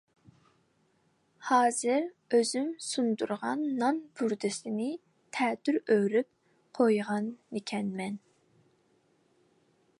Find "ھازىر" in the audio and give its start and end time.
1.49-2.07